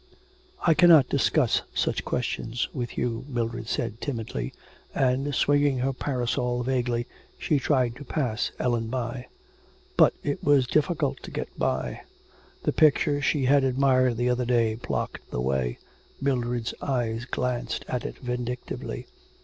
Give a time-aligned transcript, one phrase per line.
[0.65, 4.51] 'I cannot discuss such questions with you,' Mildred said timidly,
[4.95, 7.05] and, swinging her parasol vaguely,
[7.37, 9.27] she tried to pass Ellen by.
[9.97, 12.01] But it was difficult to get by.
[12.63, 15.77] The picture she had admired the other day blocked the way.
[16.19, 19.05] Mildred's eyes glanced at it vindictively.